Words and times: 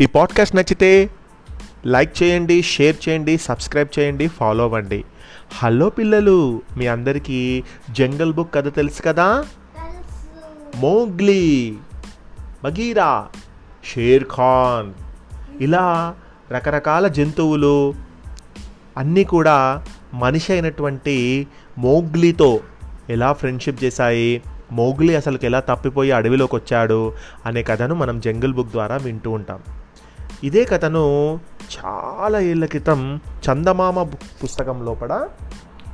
ఈ 0.00 0.06
పాడ్కాస్ట్ 0.06 0.56
నచ్చితే 0.56 1.10
లైక్ 1.86 2.22
చేయండి 2.22 2.62
షేర్ 2.62 3.08
చేయండి 3.08 3.38
సబ్స్క్రైబ్ 3.38 3.98
చేయండి 3.98 4.28
ఫాలో 4.28 4.64
అవ్వండి. 4.64 5.04
హలో 5.58 5.90
పిల్లలు 5.90 6.62
మీ 6.76 6.86
అందరికీ 6.86 7.64
జంగల్ 7.90 8.32
బుక్ 8.32 8.54
కథ 8.54 8.74
తెలుసు 8.74 9.02
కదా? 9.02 9.44
Mowgli 10.76 11.74
Bagheera 12.64 13.26
Shere 13.84 14.24
Khan. 14.24 14.92
ఇలా 15.62 16.14
రకరకాల 16.52 17.08
జంతువులు 17.08 17.94
అన్నీ 18.96 19.24
కూడా 19.24 19.86
మనిషి 20.14 20.52
అయినటువంటి 20.52 21.46
మోగ్లీతో 21.78 22.60
ఎలా 23.10 23.32
ఫ్రెండ్షిప్ 23.32 23.84
చేశాయి 23.84 24.42
మోగ్లీ 24.72 25.14
అసలుకి 25.14 25.46
ఎలా 25.46 25.60
తప్పిపోయి 25.60 26.10
అడవిలోకి 26.10 26.56
వచ్చాడు 26.56 27.12
అనే 27.46 27.62
కథను 27.62 27.94
మనం 27.94 28.20
జంగిల్ 28.20 28.54
బుక్ 28.54 28.70
ద్వారా 28.70 28.96
వింటూ 28.96 29.30
ఉంటాం. 29.30 29.81
ఇదే 30.44 30.64
కథను 30.64 31.40
చాలా 31.78 32.40
ఏళ్ళ 32.40 32.66
క్రితం 32.66 33.20
చందమామ 33.50 34.02
పుస్తకం 34.44 34.84
లోపల 34.84 35.28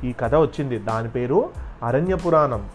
ఈ 0.03 0.13
కథ 0.13 0.35
వచ్చింది. 0.35 0.79
దాని 0.79 1.09
పేరు 1.09 1.49
అరణ్య 1.83 2.15
పురాణం. 2.15 2.69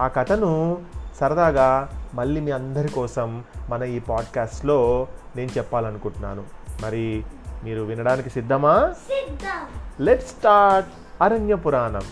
ఆ 0.00 0.08
కథను 0.08 0.78
సరదాగా 1.20 1.88
మళ్ళీ 2.14 2.40
మీ 2.40 2.50
అందరి 2.50 2.88
కోసం 2.88 3.44
మన 3.68 3.82
ఈ 3.82 3.98
పాడ్కాస్ట్లో 3.98 5.06
నేను 5.36 5.50
చెప్పాలనుకుంటున్నాను. 5.58 6.42
మరి 6.82 7.24
మీరు 7.64 7.82
వినడానికి 7.82 8.30
సిద్ధమా? 8.30 8.94
సిద్ధం. 9.08 10.04
లెట్ 10.04 10.22
స్టార్ట్ 10.22 10.88
అరణ్య 11.22 11.54
పురాణం. 11.54 12.02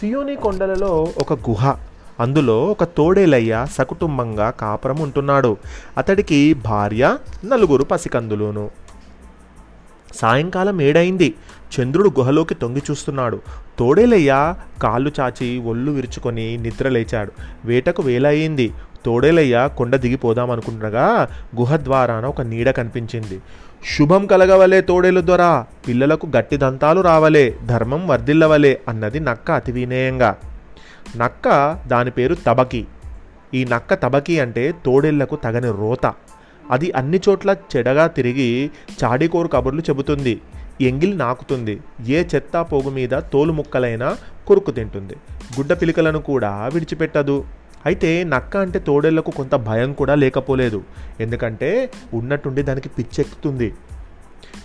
సియోని 0.00 0.36
కొండలలో 0.36 1.12
ఒక 1.18 1.32
గుహ 1.32 1.89
అందులో 2.20 2.64
ఒక 2.64 2.84
తోడేలయ్య 2.84 3.66
సకుటుంబంగా 3.72 4.50
కాపురం 4.50 4.98
ఉంటున్నాడు 4.98 5.56
అతడికి 5.98 6.54
భార్య 6.54 7.16
నలుగురు 7.44 7.84
పసికందులును. 7.84 8.70
సాయంకాలం 10.14 10.80
ఏడైంది. 10.80 11.34
చంద్రుడు 11.70 12.08
గుహలోకి 12.08 12.54
తొంగి 12.54 12.82
చూస్తున్నాడు. 12.90 13.40
తోడేలయ్య 13.78 14.54
కాళ్ళు 14.82 15.12
చాచి 15.20 15.58
ఒళ్ళు 15.58 15.92
విరుచుకొని 15.92 16.56
నిద్ర 16.56 16.88
లేచాడు. 16.88 17.32
వేటకు 17.64 18.02
వేలయ్యింది. 18.02 18.72
తోడేలయ్య 19.04 19.70
కొండ 19.76 19.96
దిగిపోదామనుకుంటుండగా 19.96 21.28
గుహ 21.58 21.76
ద్వారాన 21.76 22.26
ఒక 22.26 22.40
నీడ 22.40 22.70
కనిపించింది. 22.70 23.42
శుభం 23.98 24.26
కలగవలే 24.26 24.80
తోడేలు 24.80 25.20
దొర. 25.20 25.64
పిల్లలకు 25.88 26.28
గట్టి 26.36 26.56
దంతాలు 26.56 27.00
రావలే. 27.00 27.56
ధర్మం 27.66 28.08
వర్ధిల్లవలే 28.08 28.80
అన్నది 28.88 29.20
నక్క 29.20 29.50
అతి 29.50 29.72
వినయంగా 29.72 30.36
నక్క 31.16 31.74
దాని 31.86 32.10
పేరు 32.10 32.34
తబకి. 32.34 32.86
ఈ 33.54 33.64
నక్క 33.64 33.94
తబకి 33.94 34.40
అంటే 34.40 34.74
తోడేళ్ళకు 34.86 35.36
తగని 35.36 35.70
రోత. 35.70 36.14
అది 36.70 36.92
అన్ని 36.92 37.20
చోట్ల 37.28 37.56
చెడగా 37.76 38.06
తిరిగి 38.06 38.70
చాడికోరు 39.04 39.48
కబుర్లు 39.48 39.80
చెబుతుంది. 39.80 40.40
ఎంగిలి 40.80 41.14
నాకుతుంది. 41.14 41.80
ఏ 42.08 42.24
చెత్త 42.34 42.66
పోగు 42.72 42.90
మీద 42.90 43.08
తోలు 43.08 43.52
ముక్కలైనా 43.52 44.16
కొరుకు 44.46 44.70
తింటుంది. 44.70 45.14
గుడ్డ 45.58 45.72
పిలికలను 45.72 46.18
కూడా 46.18 46.70
విడిచిపెట్టదు. 46.74 47.44
అయితే 47.86 48.24
నక్క 48.24 48.56
అంటే 48.56 48.78
తోడేళ్ళకు 48.78 49.30
కొంత 49.30 49.54
భయం 49.54 49.92
కూడా 49.92 50.14
లేకపోలేదు. 50.14 50.82
ఎందుకంటే 51.20 51.90
ఉన్నట్టుండి 52.14 52.62
దానికి 52.62 52.88
పిచ్చెక్కుతుంది. 52.88 53.74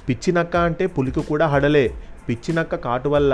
పిచ్చి 0.10 0.34
నక్క 0.34 0.58
అంటే 0.58 0.88
పులికి 0.88 1.22
కూడా 1.22 1.48
హడలే. 1.48 1.92
పిచ్చి 2.30 2.56
నక్క 2.56 2.76
కాటు 2.76 3.10
వల్ల 3.10 3.34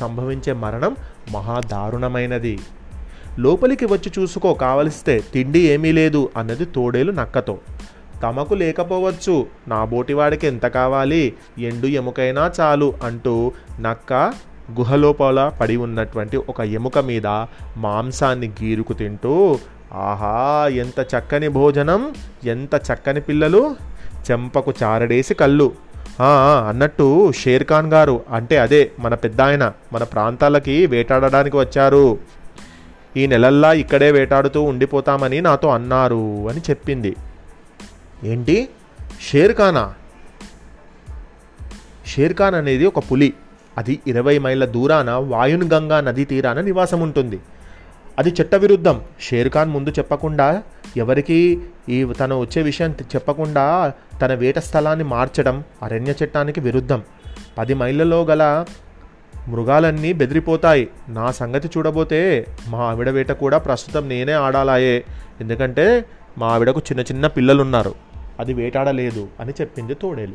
సంభవించే 0.00 0.52
మరణం 0.52 0.96
మహా 1.32 1.60
దారుణమైనది 1.70 2.58
లోపలికి 3.38 3.84
వచ్చి 3.84 4.12
చూసుకో 4.18 4.54
కావలిస్తే 4.54 5.24
తిండి 5.32 5.58
ఏమీ 5.58 5.92
లేదు 5.92 6.30
అన్నది 6.36 6.64
తోడేలు 6.64 7.12
నక్కతో. 7.12 7.58
తమకు 8.22 8.54
లేకపోవచ్చు 8.54 9.46
నా 9.68 9.84
బోటివాడికి 9.84 10.46
ఎంత 10.46 10.66
కావాలి 10.66 11.34
ఎండు 11.58 11.86
ఎముకైనా 11.86 12.52
చాలు 12.60 12.94
అంటూ 13.02 13.52
నక్క 13.80 14.12
గుహలోపల 14.78 15.52
పడి 15.60 15.76
ఉన్నటువంటి 15.76 16.36
ఒక 16.36 16.60
ఎముక 16.60 16.98
మీద 16.98 17.26
మాంసాన్ని 17.76 18.52
గీరుకు 18.62 18.92
తింటూ 18.92 19.58
ఆహా 19.92 20.68
ఎంత 20.68 21.00
చక్కని 21.00 21.48
భోజనం 21.48 22.14
ఎంత 22.44 22.74
చక్కని 22.74 23.20
పిల్లలు 23.20 23.76
చెంపకు 24.30 24.74
చారడేసి 24.82 25.34
కళ్ళు. 25.34 25.72
అన్నట్టు 26.20 27.32
షేర్ 27.32 27.64
ఖాన్ 27.64 27.92
గారు 27.92 28.22
అంటే 28.30 28.58
అదే 28.58 28.90
మన 28.98 29.14
పెద్ద 29.14 29.40
ఆయన 29.40 29.72
మన 29.92 30.02
ప్రాంతాలకి 30.02 30.86
వేటాడడానికి 30.86 31.56
వచ్చారు. 31.56 32.18
ఈ 33.16 33.26
నెలల్లా 33.26 33.72
ఇక్కడే 33.72 34.10
వేటాడుతూ 34.10 34.62
ఉండిపోతామని 34.62 35.40
నాతో 35.40 35.68
అన్నారు 35.68 36.48
అని 36.48 36.60
చెప్పింది. 36.60 37.16
ఏంటి? 38.24 38.68
షేర్ 39.20 39.56
ఖానా? 39.56 39.94
షేర్ 42.06 42.34
ఖాన్ 42.34 42.54
అనేది 42.54 42.86
ఒక 42.86 42.98
పులి. 42.98 43.34
అది 43.78 44.00
ఇరవై 44.06 44.38
మైళ్ళ 44.38 44.64
దూరాన 44.64 45.10
వాయున్ 45.10 45.70
గంగా 45.72 46.00
నదీ 46.00 46.24
తీరాన 46.24 46.60
నివాసం 46.60 47.00
ఉంటుంది 47.00 47.40
అది 48.18 48.34
చట్టవిరుద్ధం 48.42 49.00
షేర్ 49.20 49.48
ఖాన్ 49.48 49.70
ముందు 49.70 49.90
చెప్పకుండా 49.90 50.62
ఎవరికి 50.96 51.60
ఈ 51.88 52.04
తను 52.04 52.40
వచ్చే 52.40 52.62
విషయం 52.62 52.94
చెప్పకుండా 53.00 53.92
తన 54.22 54.34
వేట 54.34 54.58
స్థలాన్ని 54.58 55.04
మార్చడం 55.04 55.64
అరణ్య 55.82 56.14
చట్టానికి 56.24 56.60
విరుద్ధం. 56.60 57.02
పది 57.58 57.74
మైళ్ళలో 57.74 58.24
గల 58.24 58.64
మృగాలన్నీ 59.48 60.12
బెదిరిపోతాయి. 60.12 60.88
నా 61.08 61.30
సంగతి 61.30 61.70
చూడబోతే 61.76 62.46
మా 62.68 62.78
ఆవిడ 62.78 63.10
వేట 63.10 63.32
కూడా 63.32 63.58
ప్రస్తుతం 63.58 64.08
నేనే 64.08 64.32
ఆడాలాయే. 64.32 65.04
ఎందుకంటే 65.40 66.04
మా 66.38 66.46
ఆవిడకు 66.46 66.80
చిన్న 66.80 67.00
చిన్న 67.02 67.26
పిల్లలున్నారు. 67.26 67.94
అది 68.40 68.54
వేటాడలేదు 68.54 69.28
అని 69.40 69.52
చెప్పింది 69.60 69.94
తోడేలు. 69.94 70.34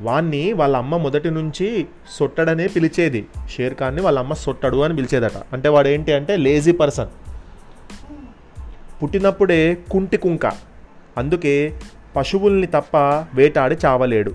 వాణ్ణి 0.00 0.52
వాళ్ళ 0.52 0.76
అమ్మ 0.76 0.96
మొదటి 0.96 1.30
నుంచి 1.30 1.86
సొట్టడనే 2.10 2.66
పిలిచేది. 2.66 3.26
షేర్ 3.50 3.74
ఖాన్ని 3.74 4.02
వాళ్ళ 4.02 4.18
అమ్మ 4.18 4.34
సొట్టడు 4.34 4.76
అని 4.76 4.96
పిలిచేదట. 4.96 5.32
అంటే 5.52 5.68
వాడు 5.68 5.88
ఏంటి 5.88 6.12
అంటే 6.12 6.36
లేజీ 6.36 6.72
పర్సన్ 6.72 7.06
పుట్టినప్పుడే 9.02 9.78
కుంటి 9.90 10.16
కుంక. 10.16 10.46
అందుకే 11.16 11.78
పశువుల్ని 12.16 12.66
తప్ప 12.66 12.96
వేటాడి 13.34 13.76
చావలేడు. 13.84 14.34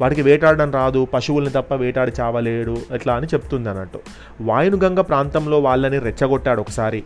వాడికి 0.00 0.22
వేటాడడం 0.22 0.72
రాదు 0.72 1.04
పశువుల్ని 1.04 1.50
తప్ప 1.50 1.74
వేటాడి 1.74 2.12
చావలేడు 2.20 2.76
ఎట్లా 2.92 3.14
అని 3.14 3.26
చెప్తుంది 3.26 3.70
అన్నట్టు 3.70 4.00
వాయునుగంగ 4.40 5.00
ప్రాంతంలో 5.00 5.60
వాళ్ళని 5.60 5.98
రెచ్చగొట్టాడు 5.98 6.60
ఒకసారి. 6.60 7.04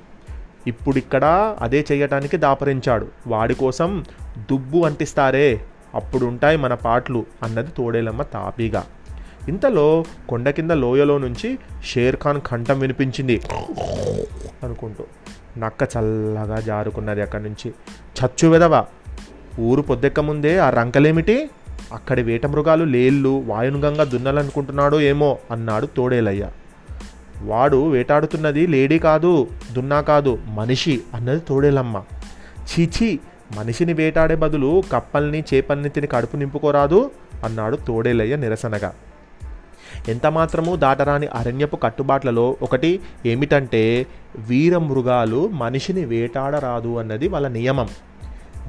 ఇప్పుడు 0.66 0.98
ఇక్కడ 0.98 1.56
అదే 1.60 1.84
చేయటానికి 1.92 2.36
దాపరించాడు. 2.36 3.06
వాడి 3.26 3.54
కోసం 3.54 4.04
దుబ్బు 4.38 4.78
అంటిస్తారే 4.78 5.60
అప్పుడుంటాయి 5.94 6.56
మన 6.56 6.74
పాటలు 6.74 7.26
అన్నది 7.42 7.70
తోడేలమ్మ 7.76 8.22
తాపీగా. 8.22 8.84
ఇంతలో 9.48 10.04
కొండ 10.28 10.50
కింద 10.50 10.70
లోయలో 10.70 11.18
నుంచి 11.18 11.58
షేర్ 11.84 12.16
ఖాన్ 12.16 12.40
కంఠం 12.40 12.78
వినిపించింది. 12.78 13.40
అనుకుంటూ 14.62 15.04
నక్క 15.58 15.82
చల్లగా 15.82 16.60
జారుకున్నది 16.60 17.22
అక్కడి 17.22 17.42
నుంచి. 17.42 17.74
చచ్చు 18.20 18.48
వెదవా 18.48 18.86
ఊరు 19.60 19.82
పొద్దెక్క 19.82 20.20
ముందే 20.20 20.58
ఆ 20.58 20.70
రంకలేమిటి? 20.70 21.50
అక్కడి 21.92 22.22
వేట 22.22 22.46
మృగాలు 22.46 22.84
లేళ్ళు 22.84 23.42
వాయునుగంగా 23.46 24.04
దున్నాలనుకుంటున్నాడో 24.04 25.00
ఏమో 25.00 25.38
అన్నాడు 25.50 25.86
తోడేలయ్య. 25.86 26.50
వాడు 27.42 27.90
వేటాడుతున్నది 27.90 28.66
లేడీ 28.66 28.98
కాదు 28.98 29.48
దున్నా 29.72 30.00
కాదు 30.00 30.38
మనిషి 30.46 31.00
అన్నది 31.14 31.40
తోడేలమ్మ. 31.40 32.02
చీచీ 32.58 33.18
మనిషిని 33.56 33.92
వేటాడే 33.92 34.34
బదులు 34.34 34.82
కప్పల్ని 34.92 35.44
చేపల్ని 35.54 35.88
తిని 35.88 36.06
కడుపు 36.06 36.36
నింపుకోరాదు 36.36 37.10
అన్నాడు 37.44 37.76
తోడేలయ్య 37.76 38.36
నిరసనగా. 38.36 38.92
ఎంత 40.08 40.26
మాత్రము 40.26 40.76
దాటరాని 40.76 41.26
అరణ్యపు 41.26 41.76
కట్టుబాట్లలో 41.76 42.56
ఒకటి 42.62 43.00
ఏమిటంటే 43.26 44.06
వీర 44.36 44.78
మృగాలు 44.78 45.48
మనిషిని 45.48 46.04
వేటాడరాదు 46.04 46.98
అన్నది 46.98 47.28
వాళ్ళ 47.28 47.48
నియమం. 47.48 47.88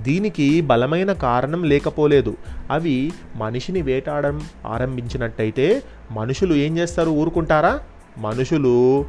దీనికి 0.02 0.62
బలమైన 0.62 1.12
కారణం 1.14 1.64
లేకపోలేదు. 1.64 2.38
అవి 2.72 3.12
మనిషిని 3.36 3.82
వేటాడడం 3.82 4.42
ఆరంభించినట్టయితే 4.66 5.84
మనుషులు 6.12 6.54
ఏం 6.54 6.78
చేస్తారు 6.78 7.10
ఊరుకుంటారా? 7.10 7.80
మనుషులు 8.18 9.06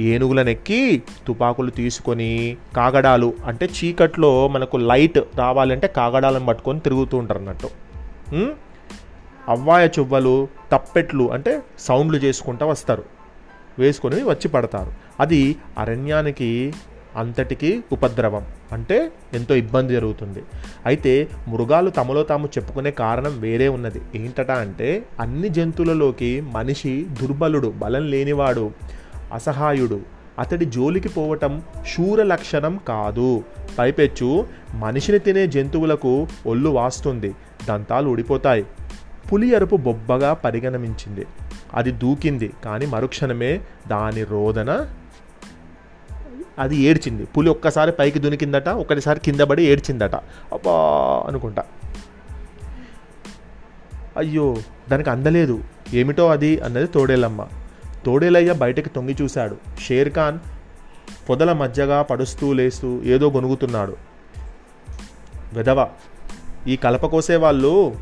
ఏనుగులనెక్కి 0.00 1.02
తుపాకులు 1.26 1.70
తీసుకొని 1.70 2.56
కాగడాలు 2.76 3.32
అంటే 3.46 3.66
చీకట్లో 3.66 4.48
మనకు 4.48 4.76
లైట్ 4.76 5.18
రావాలంటే 5.36 5.86
కాగడాలను 5.86 6.46
పట్టుకొని 6.46 6.80
తిరుగుతూ 6.80 7.18
ఉంటారు 7.18 7.38
అన్నట్టు 7.38 7.68
అవ్వాయ 9.50 9.88
చువ్వలు 9.98 10.48
తప్పెట్లు 10.72 11.32
అంటే 11.32 11.62
సౌండ్లు 11.78 12.18
చేసుకుంటూ 12.18 12.66
వస్తారు. 12.66 13.04
వేసుకొని 13.78 14.22
వచ్చి 14.22 14.48
పడతారు. 14.48 14.92
అది 15.20 15.56
అరణ్యానికి 15.78 16.72
అంతటికి 17.16 17.84
ఉపద్రవం. 17.92 18.46
అంటే 18.72 19.12
ఎంతో 19.34 19.54
ఇబ్బంది 19.54 19.92
జరుగుతుంది. 19.92 20.42
అయితే 20.86 21.28
మృగాలు 21.48 21.90
తమలో 21.90 22.22
తాము 22.22 22.46
చెప్పుకునే 22.46 22.90
కారణం 22.90 23.40
వేరే 23.40 23.68
ఉన్నది. 23.68 24.02
ఏంటట 24.14 24.50
అంటే 24.50 25.02
అన్ని 25.20 25.48
జంతువులలోకి 25.48 26.40
మనిషి 26.40 27.06
దుర్బలుడు 27.22 27.68
బలం 27.68 28.10
లేనివాడు 28.10 28.70
అసహాయుడు. 29.32 30.00
అతడి 30.38 30.64
జోలికి 30.64 31.08
పోవటం 31.08 31.62
శూర 31.86 32.22
లక్షణం 32.22 32.80
కాదు. 32.88 33.44
పైపెచ్చు 33.78 34.46
మనిషిని 34.74 35.18
తినే 35.18 35.46
జంతువులకు 35.46 36.26
ఒళ్ళు 36.46 36.70
వాస్తుంది. 36.70 37.34
దంతాలు 37.68 38.10
ఊడిపోతాయి. 38.10 38.66
పులి 39.32 39.54
అరుపు 39.54 39.76
బొబ్బగా 39.76 40.34
పరిగణమించింది. 40.34 41.26
అది 41.74 41.90
దూకింది 41.90 42.52
కానీ 42.64 42.86
మరుక్షణమే 42.86 43.60
దాని 43.88 44.24
రోదన 44.24 44.94
అది 46.58 46.76
ఏడ్చింది. 46.76 47.24
పులి 47.24 47.48
ఒక్కసారి 47.48 47.92
పైకి 47.92 48.18
దునికిందట 48.18 48.68
ఒకటిసారి 48.68 49.20
కింద 49.20 49.40
పడి 49.40 49.64
ఏడ్చిందట. 49.64 50.14
అబ్బా 50.52 50.72
అనుకుంటా. 51.26 51.64
అయ్యో 54.16 54.56
దానికి 54.90 55.10
అందలేదు. 55.10 55.64
ఏమిటో 55.94 56.28
అది 56.30 56.58
అన్నది 56.58 56.86
తోడేలమ్మ. 56.86 57.46
తోడేలయ్య 58.06 58.52
బయటకు 58.52 58.88
తొంగి 58.88 59.16
చూశాడు. 59.22 59.56
షేర్ 59.80 60.12
ఖాన్ 60.12 60.38
పొదల 61.28 61.52
మధ్యగా 61.52 62.02
పడుస్తూ 62.02 62.52
లేస్తూ 62.52 63.02
ఏదో 63.02 63.30
గొనుగుతున్నాడు. 63.30 63.96
వెదవ 65.52 65.88
ఈ 66.66 66.76
కలప 66.76 67.06
కోసే 67.06 67.36
వాళ్ళు 67.36 67.94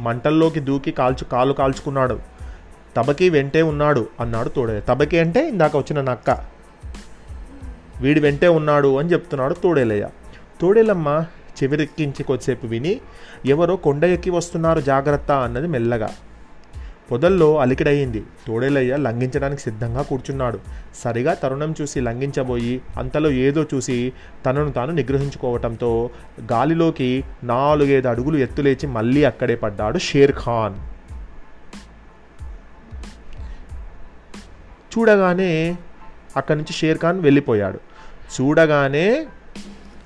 మంటల్లోకి 0.00 0.60
దూకి 0.60 0.90
కాల్చు 0.90 1.24
కాలు 1.24 1.52
కాల్చుకున్నాడు. 1.52 2.20
తబకి 2.96 3.30
వెంటే 3.30 3.62
ఉన్నాడు 3.62 4.08
అన్నాడు 4.20 4.48
తోడే 4.48 4.82
తబకి 4.88 5.18
అంటే 5.18 5.48
ఇందాక 5.48 5.76
వచ్చిన 5.76 6.00
నక్క. 6.00 6.30
వీడి 8.00 8.20
వెంటే 8.20 8.48
ఉన్నాడు 8.48 8.98
అని 8.98 9.12
చెప్తున్నాడు 9.12 9.54
తోడేలయ్య. 9.54 10.08
తోడేలమ్మ 10.60 11.24
చెవిరెక్కించి 11.62 12.22
కొద్దిసేపు 12.22 12.66
విని 12.66 13.00
ఎవరో 13.46 13.76
కొండ 13.76 14.04
ఎక్కి 14.04 14.30
వస్తున్నారు 14.30 14.80
జాగ్రత్త 14.80 15.32
అన్నది 15.32 15.68
మెల్లగా. 15.68 16.10
పొదల్లో 17.12 17.58
అలికిడయింది 17.58 18.24
తోడేలయ్య 18.46 18.96
లంఘించడానికి 18.96 19.62
సిద్ధంగా 19.62 20.02
కూర్చున్నాడు. 20.02 20.58
సరిగా 20.94 21.34
తరుణం 21.34 21.74
చూసి 21.80 22.00
లంఘించబోయి 22.00 22.82
అంతలో 22.98 23.30
ఏదో 23.30 23.66
చూసి 23.74 24.12
తనను 24.46 24.72
తాను 24.72 24.92
నిగ్రహించుకోవటంతో 24.92 26.10
గాలిలోకి 26.52 27.24
నాలుగైదు 27.42 28.08
అడుగులు 28.08 28.38
ఎత్తులేచి 28.38 28.86
మళ్ళీ 28.86 29.24
అక్కడే 29.24 29.54
పడ్డాడు 29.54 29.98
షేర్ 29.98 30.32
ఖాన్. 30.32 30.74
చూడగానే 34.98 35.76
అక్కడి 36.36 36.58
నుంచి 36.58 36.72
షేర్ 36.72 36.98
ఖాన్ 36.98 37.20
వెళ్ళిపోయాడు. 37.20 37.80
చూడగానే 38.40 39.26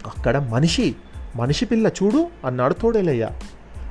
అక్కడ 0.07 0.39
మనిషి 0.39 0.95
మనిషి 1.37 1.65
పిల్ల 1.65 1.87
చూడు 1.87 2.29
అన్నాడు 2.45 2.75
తోడేలయ్య. 2.75 3.29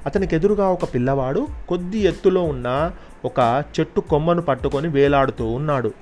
అతనికి 0.06 0.36
ఎదురుగా 0.36 0.68
ఒక 0.69 0.94
పిల్లవాడు 0.94 1.48
కొద్ది 1.69 2.00
ఎత్తులో 2.00 2.44
ఉన్న 2.44 2.92
ఒక 3.25 3.63
చెట్టు 3.80 4.00
కొమ్మను 4.00 4.42
పట్టుకొని 4.42 4.88
వేలాడుతూ 4.88 5.46
ఉన్నాడు. 5.46 5.94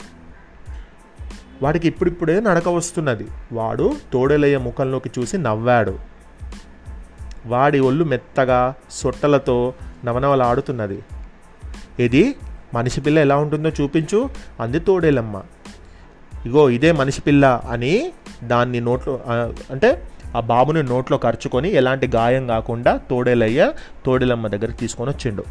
వాడికి 1.61 1.87
ఇప్పుడిప్పుడే 1.87 2.39
నడక 2.39 2.69
వస్తున్నది. 2.69 3.27
వాడు 3.51 3.93
తోడేలయ్య 4.13 4.57
ముఖంలోకి 4.57 5.11
చూసి 5.19 5.37
నవ్వాడు. 5.37 5.99
వాడి 7.45 7.79
ఒళ్ళు 7.79 8.05
మెత్తగా 8.05 8.73
సొట్టలతో 8.89 9.73
నవనవలాడుతున్నది. 10.05 11.03
ఇది 11.99 12.35
మనిషి 12.73 13.01
పిల్ల 13.01 13.19
ఎలా 13.19 13.37
ఉంటుందో 13.37 13.69
చూపించు 13.69 14.29
అంది 14.59 14.79
తోడేలమ్మ. 14.79 15.43
ఇగో 16.45 16.69
ఇదే 16.69 16.91
మనిషి 16.91 17.21
పిల్ల 17.21 17.61
అని 17.69 18.13
దాన్ని 18.43 18.79
నోట్లో 18.79 19.19
అంటే 19.71 20.09
ఆ 20.35 20.39
బాబుని 20.39 20.83
నోట్లో 20.83 21.17
ఖర్చుకొని 21.17 21.71
ఎలాంటి 21.71 22.07
గాయం 22.07 22.47
కాకుండా 22.47 22.97
తోడేలయ్య 23.09 23.71
తోడేలమ్మ 24.05 24.47
దగ్గరికి 24.47 24.77
తీసుకొని 24.79 25.11
వచ్చిండు. 25.11 25.43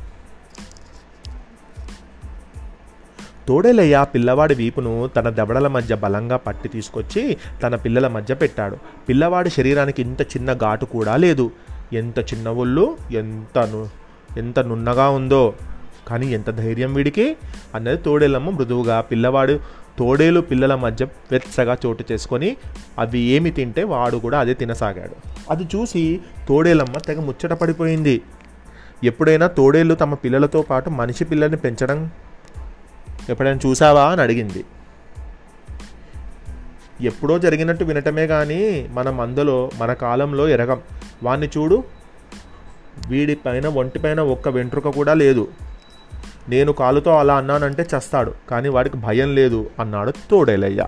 తోడేలయ్య 3.48 4.06
పిల్లవాడి 4.14 4.54
వీపును 4.54 5.10
తన 5.16 5.30
దవడల 5.30 5.68
మధ్య 5.68 5.94
బలంగా 5.94 6.36
పట్టి 6.36 6.68
తీసుకొచ్చి 6.68 7.36
తన 7.62 7.76
పిల్లల 7.76 8.08
మధ్య 8.08 8.34
పెట్టాడు. 8.34 8.76
పిల్లవాడి 9.08 9.50
శరీరానికి 9.50 10.02
ఇంత 10.02 10.22
చిన్న 10.22 10.52
ఘాటు 10.52 10.84
కూడా 10.84 11.16
లేదు. 11.16 11.50
ఎంత 11.92 12.18
చిన్న 12.18 12.48
ఒళ్ళు 12.48 12.96
ఎంత 13.12 13.58
ను 13.58 13.88
ఎంత 14.38 14.58
నున్నగా 14.58 15.08
ఉందో. 15.08 15.54
కానీ 16.08 16.26
ఎంత 16.26 16.50
ధైర్యం 16.50 16.94
వీడికి? 16.94 17.36
అన్నది 17.74 17.96
తోడేలమ్మ 17.96 18.50
మృదువుగా 18.50 19.00
పిల్లవాడు 19.00 19.60
తోడేలు 19.98 20.40
పిల్లల 20.40 20.74
మధ్య 20.74 21.06
వెచ్చగా 21.30 21.76
చోటు 21.86 22.04
చేసుకొని 22.12 22.56
అవి 22.98 23.20
ఏమి 23.20 23.50
తింటే 23.50 23.82
వాడు 23.84 24.16
కూడా 24.16 24.38
అదే 24.38 24.54
తినసాగాడు. 24.54 25.16
అది 25.50 25.64
చూసి 25.64 26.20
తోడేలమ్మ 26.48 26.98
తెగ 26.98 27.20
ముచ్చట 27.20 27.52
పడిపోయింది. 27.52 28.22
ఎప్పుడైనా 29.04 29.46
తోడేళ్ళు 29.46 29.94
తమ 29.94 30.14
పిల్లలతో 30.14 30.62
పాటు 30.62 30.90
మనిషి 30.90 31.24
పిల్లల్ని 31.24 31.56
పెంచడం 31.56 32.10
ఎప్పుడైనా 33.28 33.58
చూసావా 33.66 34.04
అని 34.04 34.22
అడిగింది. 34.22 34.64
ఎప్పుడో 37.00 37.38
జరిగినట్టు 37.38 37.84
వినటమే 37.84 38.26
కానీ 38.26 38.88
మనం 38.92 39.20
అందులో 39.20 39.70
మన 39.78 39.92
కాలంలో 39.92 40.48
ఎరగం. 40.48 40.80
వాణ్ణి 41.22 41.46
చూడు. 41.46 41.84
వీడి 43.08 43.34
పైన 43.34 43.66
ఒంటిపైన 43.66 44.20
ఒక్క 44.20 44.48
వెంట్రుక 44.48 44.88
కూడా 44.88 45.14
లేదు. 45.14 45.48
నేను 46.48 46.72
కాలుతో 46.72 47.18
అలా 47.18 47.36
అన్నానంటే 47.36 47.82
చస్తాడు 47.82 48.34
కానీ 48.50 48.68
వాడికి 48.68 48.96
భయం 48.96 49.34
లేదు 49.34 49.70
అన్నాడు 49.80 50.10
తోడేలయ్య. 50.10 50.86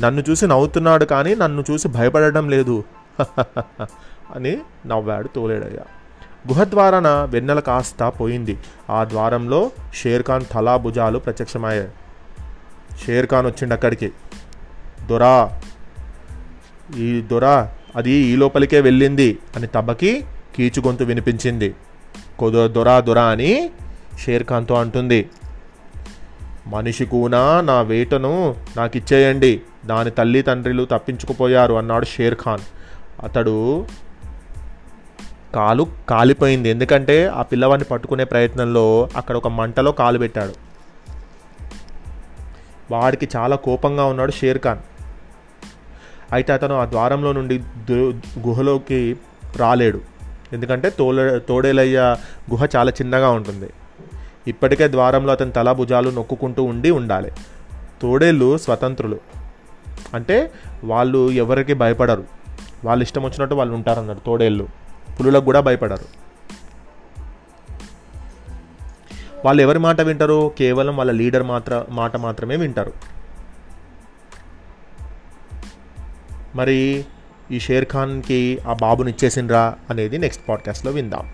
నన్ను 0.00 0.24
చూసి 0.30 0.46
నవ్వుతున్నాడు 0.46 1.04
కానీ 1.04 1.34
నన్ను 1.34 1.64
చూసి 1.70 1.88
భయపడడం 1.88 2.48
లేదు. 2.48 2.84
అని 4.34 4.58
నవ్వాడు 4.86 5.28
తోలేడయ్య. 5.28 5.78
గుహ 6.48 6.64
ద్వారాన 6.64 7.08
వెన్నెల 7.08 7.60
కాస్త 7.60 8.12
పోయింది. 8.20 8.58
ఆ 8.90 9.04
ద్వారంలో 9.04 9.70
షేర్ఖాన్ 9.94 10.44
తలా 10.52 10.76
భుజాలు 10.76 11.18
ప్రత్యక్షమయ్యాయి. 11.18 11.88
షేర్ఖాన్ 13.06 13.46
వచ్చిండు 13.46 13.74
అక్కడికి. 13.74 14.12
దొరా 15.06 15.60
ఈ 16.96 17.20
దొరా 17.20 17.70
అది 17.96 18.10
ఈ 18.10 18.36
లోపలికే 18.36 18.80
వెళ్ళింది 18.80 19.38
అని 19.56 19.66
తబకి 19.66 20.24
కీచు 20.56 20.82
గొంతు 20.82 21.04
వినిపించింది. 21.04 21.74
కొదో 22.38 22.68
దొరా 22.68 23.00
దొరా 23.00 23.24
అని 23.24 23.70
షేర్ఖాన్తో 24.18 24.74
అంటుంది. 24.74 25.30
మనిషి 26.66 27.06
కూనా 27.06 27.60
నా 27.60 27.80
వేటను 27.80 28.54
నాకు 28.76 28.96
ఇచ్చేయండి 28.96 29.62
దాని 29.86 30.10
తల్లి 30.10 30.42
తండ్రులు 30.42 30.84
తప్పించుకుపోయారు 30.84 31.74
అన్నాడు 31.74 32.04
షేర్ 32.04 32.34
ఖాన్ 32.34 32.60
అతడు 33.24 33.86
కాలు 35.54 35.86
కాలిపోయింది. 36.08 36.68
ఎందుకంటే 36.68 37.26
ఆ 37.26 37.42
పిల్లవాడిని 37.42 37.84
పట్టుకునే 37.84 38.24
ప్రయత్నంలో 38.24 39.08
అక్కడ 39.16 39.36
ఒక 39.36 39.48
మంటలో 39.48 39.92
కాలు 39.92 40.18
పెట్టాడు. 40.18 40.52
వాడికి 42.90 43.28
చాలా 43.36 43.56
కోపంగా 43.56 44.04
ఉన్నాడు 44.04 44.32
షేర్ 44.32 44.58
ఖాన్ 44.58 44.78
అయితే 46.32 46.52
అతను 46.52 46.74
ఆ 46.78 46.84
ద్వారంలో 46.84 47.32
నుండి 47.32 47.58
దు- 47.58 48.14
గుహలోకి 48.48 49.16
రాలేడు. 49.56 50.00
ఎందుకంటే 50.52 50.90
తోల 50.90 51.38
తోడేలయ్య 51.38 52.16
గుహ 52.50 52.66
చాలా 52.76 52.90
చిన్నగా 52.90 53.30
ఉంటుంది. 53.30 53.70
ఇప్పటికే 54.46 54.88
ద్వారంలో 54.88 55.32
అతని 55.32 55.52
తల 55.52 55.72
భుజాలు 55.72 56.10
నొక్కుకుంటూ 56.10 56.62
ఉండి 56.62 56.90
ఉండాలి. 56.90 57.32
తోడేళ్ళు 58.02 58.58
స్వతంత్రులు. 58.58 59.20
అంటే 60.14 60.52
వాళ్ళు 60.84 61.30
ఎవరికి 61.30 61.74
భయపడరు. 61.74 62.24
వాళ్ళు 62.84 63.02
ఇష్టం 63.02 63.22
వచ్చినట్టు 63.24 63.54
వాళ్ళు 63.54 63.74
ఉంటారన్నారు 63.74 64.18
తోడేళ్ళు. 64.26 64.68
పులులకు 65.20 65.44
కూడా 65.44 65.60
భయపడరు. 65.60 66.24
వాళ్ళు 69.44 69.62
ఎవరి 69.62 69.78
మాట 69.78 70.00
వింటారు 70.00 70.52
కేవలం 70.58 70.96
వాళ్ళ 70.96 71.12
లీడర్ 71.12 71.42
మాత్ర 71.42 71.84
మాట 71.90 72.16
మాత్రమే 72.16 72.56
వింటారు. 72.56 72.92
మరి 76.54 77.04
ఈ 77.50 77.60
షేర్ 77.60 77.84
ఖాన్కి 77.92 78.58
ఆ 78.68 78.72
బాబుని 78.72 79.10
ఇచ్చేసిండ్రా 79.10 79.74
అనేది 79.90 80.18
నెక్స్ట్ 80.18 80.48
పాడ్కాస్ట్లో 80.48 80.92
విందాం. 80.92 81.28